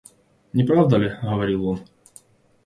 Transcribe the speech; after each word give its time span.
Не 0.53 0.63
правда 0.63 0.97
ли?— 0.97 1.17
говорил 1.21 1.67
он. 1.67 1.79